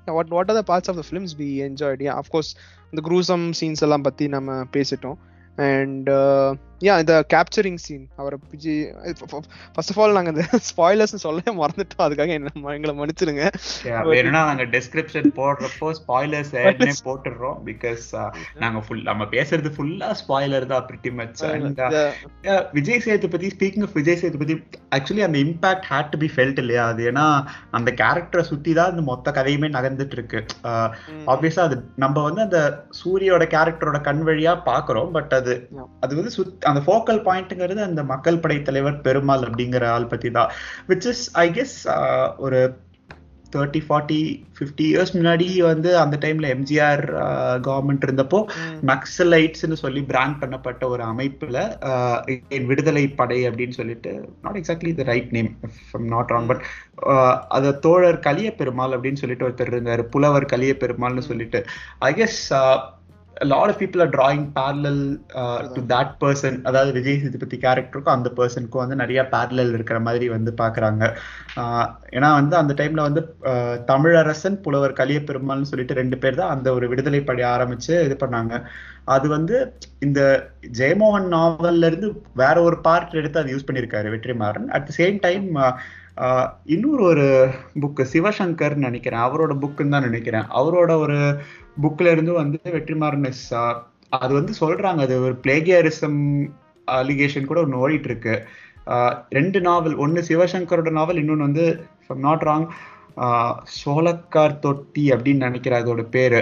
[0.05, 2.51] what what are the parts of the films we enjoyed yeah of course
[2.91, 5.17] இந்த குரூசம் சீன்ஸ் எல்லாம் பற்றி நம்ம பேசிட்டோம்.
[5.55, 6.09] அண்ட்
[6.81, 8.73] யா இந்த கேப்சரிங் சீன் அவரை பிஜி
[9.75, 12.03] ஃபர்ஸ்ட் ஆஃப் ஆல் நாங்க இந்த ஸ்பாய்லர்ஸ் சொல்ல மறந்துட்டோம்.
[12.05, 13.45] அதுக்காக என்ன எங்களை மன்னிச்சிருங்க.
[14.11, 17.57] வேணும்னா நாங்க டிஸ்கிரிப்ஷன் போடுறப்போ ஸ்பாய்லர்ஸ் ஏற்கனவே போட்டுடுறோம்.
[17.69, 18.03] பிகாஸ்
[18.63, 21.81] நாங்க ஃபுல் நம்ம பேசுறது ஃபுல்லா ஸ்பாய்லர் தான் pretty much and
[22.77, 24.57] Vijay Sethupathi speaking of Vijay Sethupathi
[24.97, 26.85] actually அந்த impact had to be felt இல்லையா?
[26.91, 27.25] அது ஏன்னா
[27.79, 30.39] அந்த கேரக்டரை சுத்தி தான் அந்த மொத்த கதையுமே நகர்ந்துட்டு இருக்கு
[31.33, 32.61] ஆப்வியஸா அது நம்ம வந்து அந்த
[33.01, 35.55] சூரியோட கேரக்டரோட கண் வழியா பாக்குறோம் பட் அது
[36.05, 40.51] அது வந்து சுத் அந்த ஃபோக்கல் பாயிண்ட்ங்கிறது அந்த மக்கள் படை தலைவர் பெருமாள் அப்படிங்கிற ஆள் பத்தி தான்.
[40.89, 41.77] விச் இஸ் ஐ கெஸ்
[42.37, 42.59] ஒரு
[43.55, 44.17] தேர்ட்டி ஃபார்ட்டி
[44.55, 47.03] ஃபிஃப்டி இயர்ஸ் முன்னாடி வந்து அந்த டைம்ல எம்ஜிஆர்
[47.67, 48.39] கவர்மெண்ட் இருந்தப்போ
[48.89, 51.57] நக்சலைட்ஸ்னு சொல்லி பிராண்ட் பண்ணப்பட்ட ஒரு அமைப்புல
[52.71, 55.49] விடுதலை படை அப்படின்னு சொல்லிட்டு not exactly the right name
[56.15, 56.65] not wrong but
[57.57, 60.05] அத தோழர் கலிய பெருமாள் அப்படின்னு சொல்லிட்டு ஒருத்தர் இருந்தாரு.
[60.15, 61.61] புலவர் கலிய பெருமாள்னு சொல்லிட்டு
[62.09, 62.41] I guess
[63.41, 64.99] a lot of people are drawing parallel
[65.41, 66.53] uh, to that person.
[66.69, 71.03] அதாவது விஜய் சேதுபதி கேரக்டருக்கும் அந்த பர்சனுக்கும் வந்து நிறைய பேரலல் இருக்கிற மாதிரி வந்து பாக்குறாங்க
[72.17, 73.21] ஏன்னா வந்து அந்த டைம்ல வந்து
[73.91, 78.63] தமிழரசன் புலவர் கலிய பெருமாள்னு சொல்லிட்டு ரெண்டு பேர் தான் அந்த ஒரு விடுதலை படி ஆரம்பிச்சு இது பண்ணாங்க.
[79.15, 79.55] அது வந்து
[80.07, 80.21] இந்த
[80.79, 82.09] ஜெயமோகன் நாவல்ல இருந்து
[82.43, 84.67] வேற ஒரு பார்ட் எடுத்து அது யூஸ் பண்ணியிருக்காரு Vetrimaaran.
[84.75, 85.47] At the same time
[86.73, 87.25] இன்னொரு ஒரு
[87.81, 89.23] புக்கு சிவசங்கர்னு நினைக்கிறேன்.
[89.25, 90.47] அவரோட புக்குன்னு தான் நினைக்கிறேன்.
[90.59, 91.17] அவரோட ஒரு
[91.81, 93.29] புக்ல இருந்து வந்து வெற்றிமாறன்
[94.17, 96.19] அது வந்து சொல்றாங்க அது ஒரு பிளேகியரிசம்
[96.87, 98.35] அலிகேஷன் கூட ஒன்று ஓடிட்டு இருக்கு
[99.29, 101.65] ரெண்டு நாவல் ஒன்று சிவசங்கரோட நாவல் இன்னொன்று வந்து
[102.27, 102.67] நாட் ராங்
[103.79, 106.39] சோளக்கார் தொட்டி அப்படின்னு நினைக்கிற அதோட பேரு.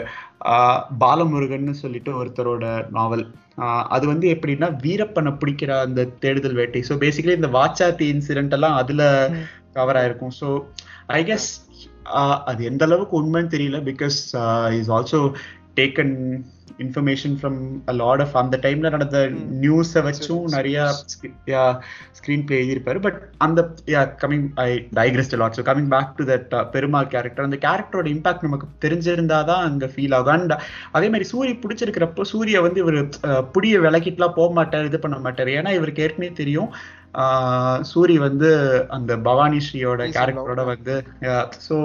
[1.03, 3.23] பாலமுருகன் சொல்லிட்டு ஒருத்தரோட நாவல்.
[3.95, 6.81] அது வந்து எப்படின்னா வீரப்பனை பிடிக்கிற அந்த தேடுதல் வேட்டை.
[6.89, 9.03] ஸோ பேசிக்கலி இந்த வாச்சாத்தி இன்சிடென்ட் எல்லாம் அதுல
[9.77, 10.35] கவர் ஆயிருக்கும்.
[10.41, 10.49] ஸோ
[11.19, 11.49] ஐ கெஸ்
[12.49, 13.79] அது எந்த அளவுக்கு உண்மைன்னு தெரியல.
[13.91, 14.19] Because
[14.79, 15.21] is also
[15.79, 16.13] taken
[16.83, 17.57] information from
[17.91, 19.19] a lot of அந்த டைம்ல நடந்த
[19.63, 20.85] நியூஸை வச்சும் நிறைய
[22.17, 22.99] ஸ்கிரீன் பிளே எழுதியிருப்பாரு.
[23.05, 23.59] பட் அந்த
[24.23, 24.67] coming I
[24.99, 29.89] digressed lot so coming back to that Perumal character அந்த கேரக்டரோட இம்பாக்ட் நமக்கு தெரிஞ்சிருந்தாதான் அங்க
[29.93, 30.33] ஃபீல் ஆகும்.
[30.37, 30.53] அண்ட்
[30.97, 32.99] அதே மாதிரி சூரிய பிடிச்சிருக்கிறப்போ சூரிய வந்து இவர்
[33.55, 35.51] புடிய விளக்கிட்டுலாம் போக மாட்டார் இது பண்ண மாட்டார்.
[35.59, 36.71] ஏன்னா இவருக்கு ஏற்கனவே தெரியும்
[37.91, 38.49] சூரி வந்து
[38.97, 40.95] அந்த பவானி ஸ்ரீயோட கேரக்டரோட வந்து
[41.67, 41.75] ஸோ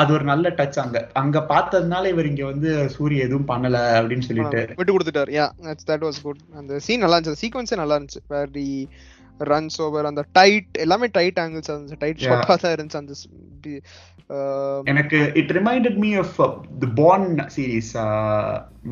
[0.00, 1.00] அது ஒரு நல்ல டச் அங்க.
[1.22, 4.62] அங்க பார்த்ததுனால இவர் இங்க வந்து சூரிய எதுவும் பண்ணல அப்படின்னு சொல்லிட்டு.
[4.78, 5.32] விட்டு கொடுத்துட்டாரு.
[5.38, 5.46] யா
[5.90, 7.42] தட் வாஸ் குட் அந்த சீன் நல்லா இருந்துச்சு.
[7.44, 8.24] சீக்வன்ஸே நல்லா இருந்துச்சு.
[8.34, 8.68] வேர் தி
[9.52, 12.02] ரன்ஸ் ஓவர் அந்த டைட் எல்லாமே டைட் ஆங்கிள்ஸ் இருந்துச்சு.
[12.04, 13.14] டைட் ஷாட்டா தான் இருந்துச்சு அந்த
[14.92, 16.38] எனக்கு it reminded me of
[16.82, 17.90] the Bourne series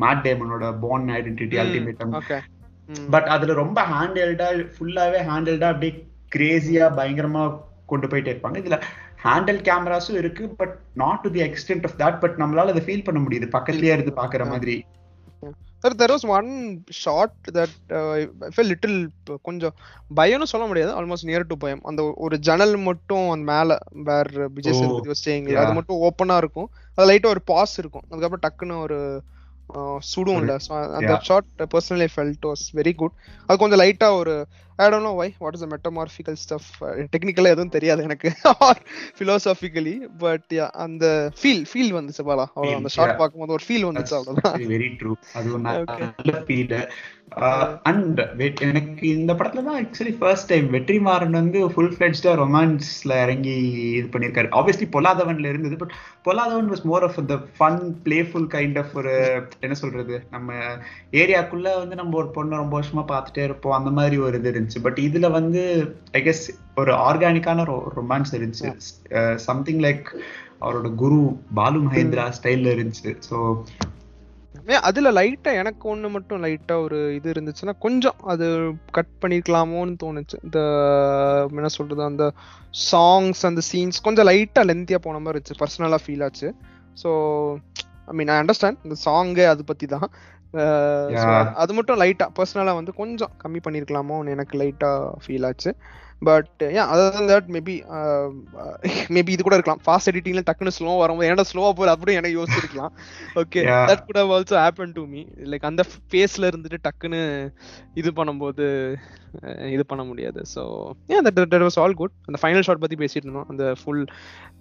[0.03, 2.13] Matt டேமனோட Bourne Identity Ultimatum
[3.13, 5.93] but அதுல ரொம்ப ஹேண்டல்டா ஃபுல்லாவே ஹேண்டல்டா அப்படியே
[6.35, 7.43] கிரேசியா பயங்கரமா
[7.91, 8.57] கொண்டு போயிட்டே இருப்பாங்க.
[8.63, 8.77] இதுல
[9.25, 13.21] ஹேண்டல் கேமராஸும் இருக்கு but not to the extent of that but நம்மளால அதை ஃபீல் பண்ண
[13.25, 13.47] முடியுது.
[13.57, 14.75] பக்கத்துலயே இருந்து பாக்குற மாதிரி.
[15.83, 16.49] Sir there was one
[16.99, 18.97] shot that little
[19.47, 19.75] கொஞ்சம்
[20.19, 20.91] பயம்னு சொல்ல முடியாது.
[20.99, 21.83] ஆல்மோஸ்ட் நியர் டு பயம்.
[21.89, 23.77] அந்த ஒரு ஜன்னல் மட்டும் அந்த மேல
[24.09, 26.69] வேர் விஜய் சேதுபதி அது மட்டும் ஓப்பனா இருக்கும்.
[26.97, 28.05] அது லைட்டா ஒரு பாஸ் இருக்கும்.
[28.09, 28.99] அதுக்கப்புறம் டக்குன்னு ஒரு
[30.05, 30.53] சுடும் இல்ல.
[30.93, 33.15] அந்த shot personally felt was very good
[33.49, 34.33] அது கொஞ்சம் லைட்டா ஒரு
[34.83, 36.69] I don't know why what is the metamorphical stuff
[37.15, 38.31] டெக்னிக்கலா எதுவும் தெரியாது எனக்கு.
[38.67, 38.81] ஆர்
[39.19, 41.05] பிலாசாபிக்கலி பட் அந்த
[41.41, 42.47] ஃபீல் ஃபீல் வந்துச்சு பாலா.
[42.77, 44.57] அந்த ஷார்ட் பார்க்கும்போது ஒரு ஃபீல் வந்துச்சு அவ்வளவுதான்.
[44.75, 46.73] வெரி ட்ரூ அது ஒரு நல்ல ஃபீல்
[47.89, 48.19] அண்ட்
[48.65, 53.55] எனக்கு இந்த படத்துல தான் ஆக்சுவலி ஃபர்ஸ்ட் டைம் வெற்றிமாறன் வந்து ஃபுல் ஃபிளெட்ஜ்டா ரொமான்ஸ்ல இறங்கி
[53.99, 54.49] இது பண்ணியிருக்காரு.
[54.57, 55.95] ஆப்வியஸ்லி பொல்லாதவன்ல இருந்தது but
[56.27, 59.15] Polladhavan was more of the fun playful kind of ஒரு
[59.65, 60.17] என்ன சொல்றது?
[60.35, 60.53] நம்ம
[61.23, 63.77] ஏரியாக்குள்ள வந்து நம்ம ஒரு பொண்ணை ரொம்ப வருஷமா பார்த்துட்டே இருப்போம்.
[63.79, 64.85] அந்த மாதிரி ஒரு இது இருந்துச்சு.
[64.87, 65.63] பட் இதுல வந்து
[66.19, 66.45] ஐ கெஸ்
[66.81, 67.65] ஒரு ஆர்கானிக்கான
[67.99, 68.69] ரொமான்ஸ் இருந்துச்சு.
[69.47, 70.07] சம்திங் லைக்
[70.61, 71.19] அவரோட குரு
[71.59, 73.11] பாலு மகேந்திரா ஸ்டைல்ல இருந்துச்சு.
[73.29, 73.37] ஸோ
[74.89, 78.45] அதுல லைட்டா எனக்கு ஒண்ணு மட்டும் லைட்டா ஒரு இது இருந்துச்சுன்னா கொஞ்சம் அது
[78.97, 80.37] கட் பண்ணிருக்கலாமோன்னு தோணுச்சு.
[80.47, 80.59] இந்த
[81.59, 82.25] என்ன சொல்றது அந்த
[82.91, 85.59] சாங்ஸ் அந்த சீன்ஸ் கொஞ்சம் லைட்டா லென்த்தியா போன மாதிரி இருந்துச்சு.
[85.63, 86.49] பர்சனலா ஃபீல் ஆச்சு.
[87.03, 87.11] So
[88.11, 90.07] I mean I understand இந்த சாங்கு அது பத்தி தான்.
[91.53, 94.89] அது மட்டும் லைட்டா பர்சனலா வந்து கொஞ்சம் கம்மி பண்ணிருக்கலாமோன்னு எனக்கு லைட்டா
[95.23, 95.71] ஃபீல் ஆச்சு.
[96.21, 97.73] But and other that maybe
[99.15, 99.81] maybe இது கூட இருக்கலாம்.
[99.85, 102.93] ஃபாஸ்ட் எடிட்டிங்ல டக்குன்னு ஸ்லோ வரும்போது என்னடா ஸ்லோவா போகுது அப்படின்னு எனக்கு யோசிச்சிருக்கலாம்.
[103.41, 103.61] Okay.
[103.89, 105.21] That could have also happen to me
[105.53, 107.21] like அந்த ஃபேஸ்ல இருந்துட்டு டக்குன்னு
[108.01, 108.65] இது பண்ணும்போது
[109.75, 110.41] இது பண்ண முடியாது.
[110.53, 110.61] ஸோ
[111.13, 113.49] ஏன் that that was all good அந்த ஃபைனல் ஷாட் பத்தி பேசிட்டு இருந்தோம்.
[113.53, 114.03] அந்த ஃபுல்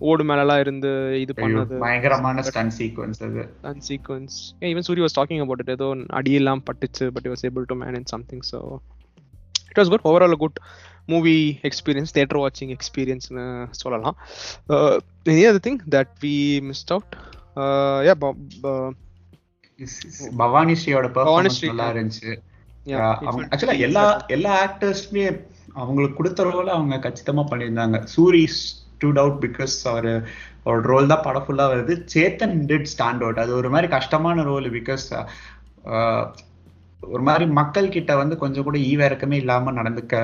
[0.09, 0.91] ஓடு மேலலாம் இருந்து
[1.25, 1.77] இது பண்ணது.
[1.85, 3.45] பயங்கரமான ஸ்டன் சீக்வன்ஸ் அது.
[3.71, 4.39] And sequence
[4.73, 5.89] even Soori was talking about it ஏதோ
[6.21, 8.61] அடியெல்லாம் பட்டுச்சு but was able to manage something so
[9.71, 10.59] it was good overall good
[11.13, 11.37] movie
[11.69, 13.45] experience theatre வாட்சிங் எக்ஸ்பீரியன்ஸ்னு
[13.83, 14.17] சொல்லலாம்.
[15.33, 16.35] Any other thing that we
[16.69, 17.15] missed out
[18.09, 18.15] yeah
[20.43, 21.95] Bhavani ஸ்ரீயோட performance நல்லா yeah.
[21.95, 22.33] இருந்துச்சு
[23.53, 24.05] ஆக்சுவலா எல்லா
[24.37, 25.27] எல்லா ஆக்டர்ஸ்மே
[25.83, 27.99] அவங்களுக்கு கொடுத்த ரோல அவங்க கச்சிதமா பண்ணியிருந்தாங்க.
[28.15, 30.11] சூரி ஸ்டூட் அவுட் பிகாஸ் அவர்
[30.65, 31.95] அவரோட ரோல் தான் படம் ஃபுல்லா வருது.
[32.15, 35.07] சேத்தன் டிட் ஸ்டாண்ட் அவுட் அது ஒரு மாதிரி கஷ்டமான ரோல் பிகாஸ்
[37.15, 40.15] ஒரு மாதிரி மக்கள் கிட்ட வந்து கொஞ்சம் கூட ஈவ இறக்கமே இல்லாம நடந்துக்க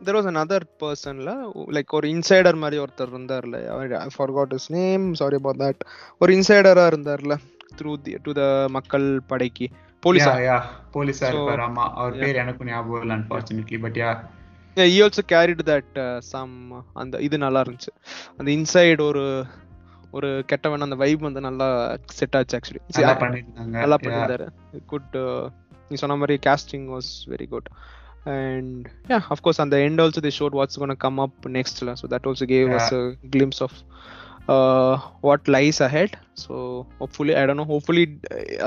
[0.06, 3.68] there was another person la like ஒரு இன்சைடர் மாதிரி ஒருத்தர் இருந்தார்ல.
[3.96, 5.14] ஐ forgot his name.
[5.20, 5.74] Sorry about that.
[6.20, 7.38] ஒரு இன்சைடரா இருந்தார்ல.
[7.82, 9.68] த்ரூ தி டு த மக்கள் படைக்கு.
[10.06, 10.62] போலீஸா Yeah, yeah.
[10.94, 11.58] போலீஸா So, இருப்பாரு.
[11.58, 11.94] ஆமா.
[11.94, 12.20] அவர்.
[12.20, 14.30] பேர் எனக்கும் ஞாபகம் இல்லை unfortunately but yeah yeah.
[14.84, 16.54] He also carried that uh, some
[16.94, 17.92] அந்த இது நல்லா இருந்துச்சு.
[18.38, 19.24] அந்த இன்சைடு ஒரு
[20.12, 21.68] ஒரு கெட்டவன் அந்த வைப் வந்து நல்லா
[22.20, 24.06] செட் ஆச்சு ஆக்சுவலி நல்லா பண்ணிருந்தாங்க நல்லா Yeah.
[24.06, 24.48] பண்ணியிருந்தாரு.
[24.86, 25.16] குட்
[25.90, 27.70] நீ சொன்ன மாதிரி casting was very good
[28.34, 32.28] and yeah of course அந்த end also the showed what's gonna come up நெக்ஸ்ட்ல so that
[32.32, 32.94] also gave us
[33.36, 33.78] glimpse of
[35.28, 36.54] what lies ahead so
[37.00, 38.04] hopefully I don't hopefully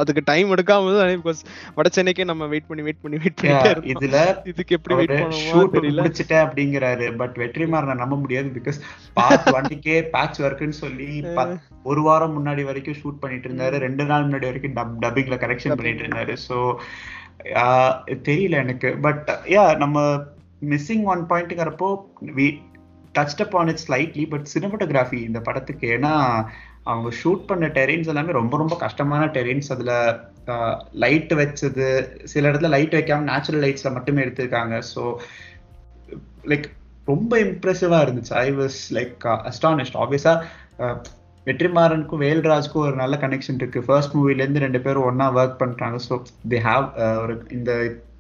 [0.00, 1.40] அதுக்கு time எடுக்காம because
[1.76, 4.18] வட சென்னைக்கே நம்ம wait பண்ணி wait பண்ணி wait இருந்தோம் இதுல
[4.50, 6.02] இதுக்கு எப்படி வெயிட் பண்ணுவோமோ ஷூட் தெரியல.
[6.02, 7.06] முடிச்சிட்டேன் அப்படிங்கிறாரு.
[7.22, 8.80] பட் வெற்றிமாறனை நம்ப முடியாது பிகாஸ்
[9.18, 11.08] பார்ட் ஒன்னுக்கே பேட்ச் ஒர்க்னு சொல்லி
[11.90, 13.76] ஒரு வாரம் முன்னாடி வரைக்கும் ஷூட் பண்ணிட்டு இருந்தாரு.
[13.86, 16.34] ரெண்டு நாள் முன்னாடி வரைக்கும் டப் டப்பிங்ல கரெக்ஷன் பண்ணிட்டு இருந்தாரு.
[16.48, 16.58] ஸோ
[18.28, 18.90] தெரியல எனக்கு.
[19.06, 19.98] பட் யா நம்ம
[20.72, 21.88] missing one பாயிண்ட்ங்கிறப்போ
[23.16, 26.12] touched touch up on it slightly but cinematography இந்த படத்துக்கு ஏன்னா
[26.90, 29.94] அவங்க ஷூட் பண்ண டெரெயின்ஸ் எல்லாமே ரொம்ப ரொம்ப கஷ்டமான டெரெயின்ஸ் அதில்
[31.03, 31.88] லைட் வச்சது
[32.33, 34.77] சில இடத்துல லைட் வைக்காம நேச்சுரல் லைட்ஸில் மட்டுமே எடுத்திருக்காங்க.
[34.92, 35.03] ஸோ
[36.51, 36.66] லைக்
[37.11, 38.33] ரொம்ப இம்ப்ரெசிவாக இருந்துச்சு.
[38.44, 40.88] ஐ வாஸ் லைக் அஸ்டானிஷ்ட் ஆப்வியஸாக
[41.46, 43.81] வெற்றிமாறனுக்கும் வேல்ராஜ்க்கும் ஒரு நல்ல கனெக்ஷன் இருக்கு.
[43.87, 45.98] ஃபர்ஸ்ட் மூவிலேருந்து ரெண்டு பேரும் ஒன்னா ஒர்க் பண்றாங்க.
[46.09, 46.16] ஸோ
[46.53, 46.87] தே ஹாவ்
[47.22, 47.72] ஒரு இந்த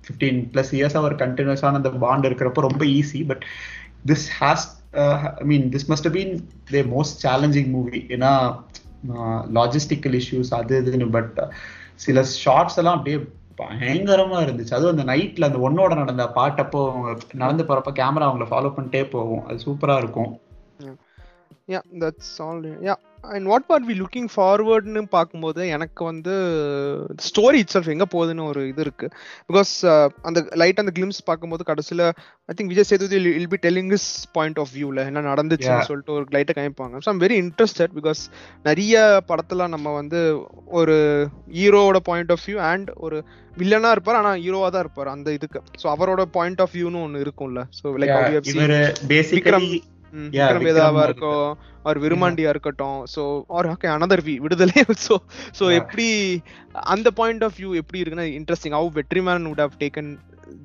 [0.04, 3.44] ஃபிஃப்டீன் பிளஸ் இயர்ஸாக ஒரு கண்டினியூஸான அந்த பாண்ட் இருக்கிறப்போ ரொம்ப easy but
[4.10, 6.34] this has I mean this must been
[6.72, 8.32] the most challenging movie ஏன்னா
[9.14, 11.48] uh, லாஜிஸ்டிக்கல் இஷ்யூஸ் அது இதுன்னு பட் uh,
[11.94, 13.18] சில ஷார்ட்ஸ் எல்லாம் அப்படியே
[13.56, 14.74] பயங்கரமா இருந்துச்சு.
[14.74, 19.44] அதுவும் அந்த நைட்ல அந்த ஒன்னோட நடந்த பாட்டப்போ அவங்க நடந்து போறப்ப கேமரா அவங்கள ஃபாலோ பண்ணிட்டே போகும்.
[19.46, 20.30] அது சூப்பரா இருக்கும்.
[21.68, 22.94] Yeah that's all yeah
[23.34, 26.32] and what are we looking ஃபார்வர்ட்னு பார்க்கும்போது எனக்கு வந்து
[27.28, 29.06] ஸ்டோரி இட் செல்ஃப் எங்க போகுதுன்னு ஒரு இது இருக்கு.
[29.50, 29.72] பிகாஸ்
[30.28, 32.04] அந்த லைட் அந்த கிளிம்ஸ் பார்க்கும்போது கடைசியில்
[32.50, 35.88] I think Vijay Sethupathi will be telling his point of வியூல என்ன நடந்துச்சுன்னு.
[35.90, 37.02] சொல்லிட்டு ஒரு லைட்டை காமிப்பாங்க.
[37.04, 38.22] So I'm very interested because
[38.68, 40.20] நிறைய படத்துல நம்ம வந்து
[40.80, 40.96] ஒரு
[41.60, 43.18] ஹீரோவோட பாயிண்ட் ஆஃப் வியூ அண்ட் ஒரு
[43.54, 45.62] வில்லனா இருப்பார் ஆனா ஹீரோவா தான் இருப்பார் அந்த இதுக்கு.
[45.80, 47.62] ஸோ அவரோட பாயிண்ட் ஆஃப் வியூன்னு ஒன்று இருக்கும்ல.
[47.80, 48.14] So like
[49.14, 49.80] basically
[50.12, 51.28] hmm, Yeah, Vikram Vikram வேதாவா இருக்கு.
[51.28, 51.46] இருக்கும்
[51.82, 52.98] அவர் விருமாண்டியா இருக்கட்டும்.
[53.14, 54.76] So R okay another we விடுதலை.
[55.06, 55.14] So
[55.58, 55.64] so.
[55.72, 56.08] எப்படி
[56.94, 60.10] அந்த பாயிண்ட் ஆஃப் வியூ எப்படி இருக்குன்னா interesting how வெற்றிமேன் would have taken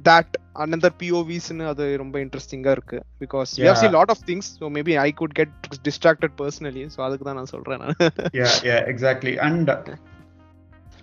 [0.05, 2.99] that another பிஓவிஸ்னு அது ரொம்ப இன்ட்ரெஸ்டிங்கா இருக்கு.
[3.23, 3.79] Because we have.
[3.83, 5.55] See lot of things so maybe I could get
[5.87, 7.97] distracted personally so அதுக்கு தான் நான் சொல்றேன் நான்.
[8.91, 9.71] எக்ஸாக்ட்லி அண்ட்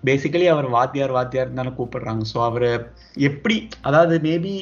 [0.04, 2.22] பேசிக்கலி அவர் வாத்தியார் வாத்தியார் தானே கூப்பிடுறாங்க.
[2.32, 2.68] ஸோ அவர்
[3.28, 4.54] எப்படி அதாவது மேபி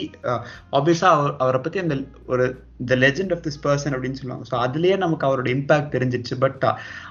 [0.79, 2.47] ஆப்வியஸாக அவர் அவரை பற்றி அந்த ஒரு
[2.85, 4.47] the legend of this person அப்படின்னு சொல்லுவாங்க.
[4.53, 6.65] ஸோ அதுலேயே நமக்கு அவரோட இம்பாக்ட் தெரிஞ்சிச்சு பட்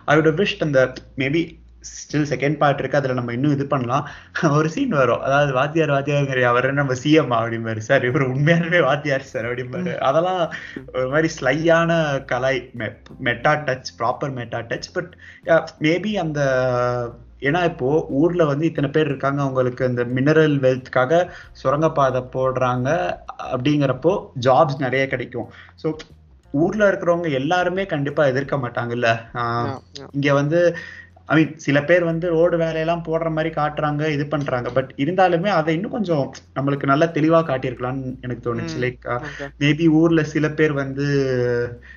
[0.07, 0.81] அவரோட விஷ் அந்த
[1.23, 1.43] மேபி
[1.89, 4.05] ஸ்டில் செகண்ட் பார்ட் இருக்கு அதுல நம்ம இன்னும் இது பண்ணலாம்.
[4.57, 5.23] ஒரு சீன் வரும்.
[5.27, 7.81] அதாவது வாத்தியார் வாத்தியார் அவர் நம்ம சிஎம் அப்படிம்பாரு.
[7.89, 9.93] சார் இவர் உண்மையாலுமே வாத்தியார் சார் அப்படிம்பாரு.
[10.09, 10.43] அதெல்லாம்
[10.97, 11.91] ஒரு மாதிரி ஸ்லையான
[12.31, 12.61] கலாய்
[13.29, 15.11] meta touch proper meta touch but
[15.87, 16.39] maybe அந்த
[17.49, 17.87] ஏன்னா இப்போ
[18.21, 19.39] ஊர்ல வந்து இத்தனை பேர் இருக்காங்க.
[19.45, 21.21] அவங்களுக்கு இந்த மினரல் வெல்த்காக
[21.61, 22.89] சுரங்கப்பாதை போடுறாங்க
[23.53, 24.11] அப்படிங்கிறப்போ
[24.47, 25.47] ஜாப்ஸ் நிறைய கிடைக்கும்.
[25.83, 25.87] ஸோ
[26.53, 29.09] ஊர்ல இருக்கிறவங்க எல்லாருமே கண்டிப்பா எதிர்க்க மாட்டாங்கல்ல.
[30.15, 30.59] இங்க வந்து
[31.31, 35.75] ஐ மீன் சில பேர் வந்து ரோடு வேலையெல்லாம் போடுற மாதிரி காட்டுறாங்க இது பண்றாங்க பட் இருந்தாலுமே அதை
[35.75, 38.77] இன்னும் கொஞ்சம் நம்மளுக்கு நல்லா தெளிவா காட்டியிருக்கலாம்னு எனக்கு தோணுச்சு.
[38.79, 39.07] லைக்.
[39.59, 41.05] மேபி ஊர்ல சில பேர் வந்து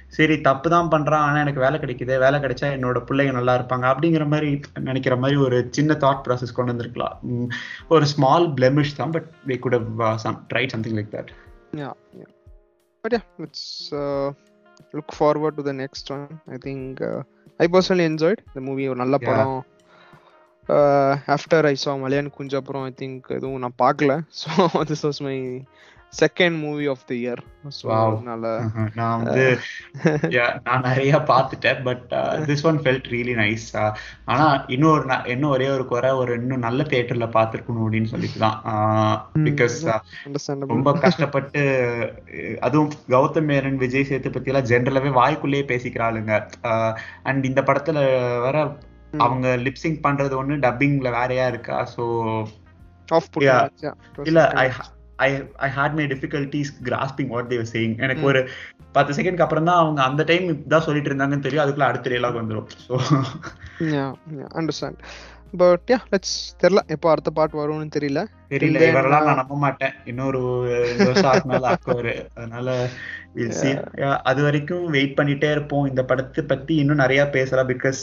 [0.07, 4.27] சரி தப்பு தான் பண்றான் ஆனா எனக்கு வேலை கிடைக்குது வேலை கிடைச்சா என்னோட பிள்ளைங்க நல்லா இருப்பாங்க அப்படிங்கிற
[4.27, 7.49] மாதிரி நினைக்கிற மாதிரி ஒரு சின்ன தாட் ப்ராசஸ் கொண்டு வந்திருக்கலாம்
[7.89, 9.31] ஒரு ஸ்மால் பிளெமிஷ் தான் but
[9.73, 11.31] have uh, some tried something like that
[11.73, 12.31] Yeah, yeah.
[13.05, 14.33] But yeah, let's uh,
[14.93, 15.73] look forward to the
[17.61, 18.87] I personally enjoyed the movie.
[18.89, 19.17] ஒரு நல்ல.
[19.27, 19.57] படம்
[21.35, 24.51] ஆஃப்டர் ஐ சா மலையான் குஞ்சு அப்புறம் ஐ திங்க் எதுவும் நான் பார்க்கல so
[24.91, 25.35] this was my
[26.19, 27.43] second movie of the year
[27.77, 27.87] so
[28.61, 28.87] Uh-huh.
[28.95, 29.45] நான் வந்து
[30.37, 32.03] yeah, நான் நிறைய பார்த்துட்டேன் but
[32.45, 33.65] this one felt really nice
[34.25, 38.59] ஆனா இன்னொரு இன்னும் ஒரே ஒரு குறை ஒரு இன்னும் நல்ல தியேட்டர்ல பார்த்துருக்கணும் அப்படின்னு சொல்லிட்டு தான்
[39.45, 39.79] பிகாஸ்
[40.25, 41.63] அண்டர்ஸ்டாண்டபிள் ரொம்ப கஷ்டப்பட்டு
[42.61, 46.35] அதுவும் கௌதம் மேனன் விஜய் சேதுபதி எல்லாம் ஜென்ரலாவே வாய்க்குள்ளேயே பேசிக்கிறாளுங்க
[47.23, 48.01] அண்ட் இந்த படத்துல
[48.41, 48.57] வர
[49.19, 51.77] அவங்க லிப்சிங் பண்றது ஒண்ணு டப்பிங்ல வேறையா இருக்கா.
[53.09, 54.41] புட் இல்ல
[55.27, 55.29] I
[55.67, 58.43] I had my difficulties grasping what they're saying எனக்கு ஒரு
[58.97, 61.65] பத்து செகண்ட்க்கு அப்புறம் தான் அவங்க அந்த டைம் தான் சொல்லிட்டு இருந்தாங்கன்னு தெரியும்.
[61.65, 62.69] அதுக்குள்ள அடுத்த டைலாக் வந்துரும்.
[62.87, 62.95] So
[64.61, 65.01] understand
[65.61, 68.21] but yeah let's தெரியல எப்போ அடுத்த பார்ட் வரும்னு தெரியல.
[68.53, 69.95] தெரியல இவரெல்லாம் நான் uh, நம்ப மாட்டேன்.
[70.11, 70.41] இன்னொரு
[72.39, 72.69] அதனால
[74.31, 75.87] அது வரைக்கும் வெயிட் பண்ணிட்டே இருப்போம்.
[75.91, 78.03] இந்த படத்தை பத்தி இன்னும் நிறைய பேசலாம் பிகாஸ்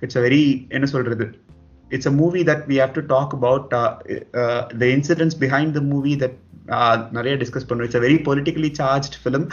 [0.00, 1.26] இட்ஸ் வெரி என்ன சொல்றது?
[1.96, 3.66] It's a movie that we have to talk about
[4.80, 6.38] the incidents behind the movie that
[7.16, 7.88] நிறைய டிஸ்கஸ் பண்ணுவோம்.
[7.88, 9.46] It's very politically charge film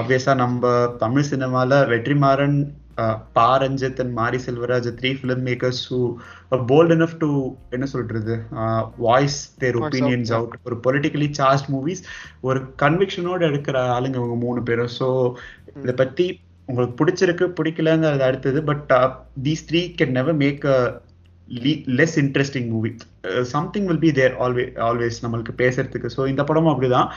[0.00, 0.72] ஆப்வியஸா நம்ம
[1.04, 2.56] தமிழ் சினிமால Vetrimaaran
[3.02, 3.46] uh, Pa.
[3.62, 4.38] Ranjith and Mari.
[4.46, 6.00] Selvaraj three film makers who
[6.72, 7.28] bold enough to
[7.76, 8.34] என்ன சொல்றது
[9.06, 10.32] voice their opinions.
[10.38, 12.02] Out ஒரு politically charge movies
[12.48, 14.92] ஒரு கன்விக்ஷனோட எடுக்கிற ஆளுங்க இவங்க மூணு பேரும்.
[14.98, 15.08] ஸோ
[15.84, 16.26] இதை பத்தி
[16.68, 18.58] உங்களுக்கு பிடிச்சிருக்கு பிடிக்கலங்கிறது அடுத்தது.
[18.70, 18.92] But
[19.46, 20.78] these three can never make a
[21.98, 22.90] less interesting movie
[23.54, 26.10] something will be there always always நம்மளுக்கு பேசுறதுக்கு.
[26.16, 27.08] ஸோ இந்த படமும் அப்படிதான்.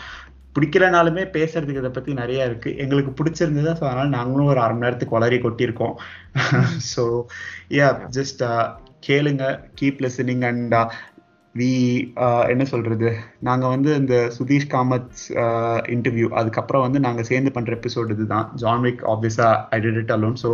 [0.55, 2.69] பிடிக்கலனாலுமே பேசுறதுக்கு இதை பத்தி நிறைய இருக்கு.
[2.77, 5.95] எங்களுக்கு பிடிச்சிருந்தது ஸோ அதனால நாங்களும் ஒரு அரை மணி நேரத்துக்கு வளரி கொட்டியிருக்கோம்.
[6.93, 7.03] ஸோ
[7.79, 8.43] யா ஜஸ்ட்
[9.07, 9.45] கேளுங்க
[9.81, 10.75] கீப் லிசனிங் அண்ட்
[11.59, 11.69] வி
[12.53, 13.09] என்ன சொல்றது
[13.47, 15.19] நாங்க வந்து இந்த சுதீஷ் காமத்
[15.95, 20.51] இன்டர்வியூ அதுக்கப்புறம் வந்து நாங்க சேர்ந்து பண்ற எபிசோடு இதுதான் ஜான்விக் ஆப்வியஸா I did it alone so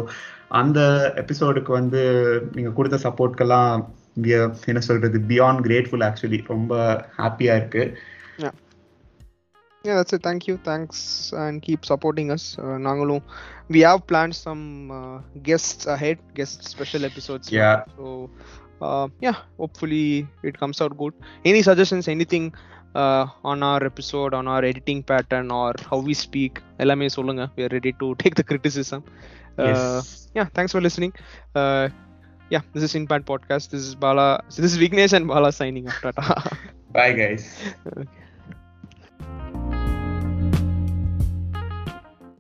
[0.62, 0.80] அந்த
[1.24, 2.02] எபிசோடுக்கு வந்து
[2.54, 3.74] நீங்க கொடுத்த சப்போர்ட்க்கெல்லாம்
[4.66, 6.74] என்ன சொல்றது பியாண்ட் கிரேட்ஃபுல் ஆக்சுவலி ரொம்ப
[7.18, 7.86] ஹாப்பியா இருக்கு
[9.84, 10.22] Yeah, that's it.
[10.22, 10.56] Thank you.
[10.58, 10.98] Thanks
[11.34, 12.44] and keep supporting us.
[12.60, 13.24] Uh, நாங்களும்
[13.68, 17.46] we have planned some uh, guests ahead, guest special episodes.
[17.52, 17.78] Yeah.
[17.98, 18.30] So
[18.81, 21.15] uh, yeah, hopefully it comes out good.
[21.45, 22.55] Any suggestions, anything
[22.95, 27.45] uh, on our episode, on our editing pattern or how we speak, எல்லாமே சொல்லுங்க.
[27.57, 29.03] We are ready to take the criticism.
[29.59, 30.29] Uh, Yes.
[30.35, 31.13] yeah, thanks for listening.
[31.55, 31.89] Uh,
[32.51, 33.71] yeah, this is Inpad Podcast.
[33.71, 34.43] This is Bala.
[34.49, 36.01] So this is Vignesh and Bala signing off.
[36.01, 36.27] Tata.
[36.93, 37.45] Bye guys.
[37.99, 38.20] okay.